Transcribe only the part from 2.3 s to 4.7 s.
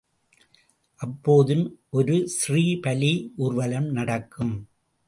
ஸ்ரீபலி ஊர்வலம் நடக்கும்.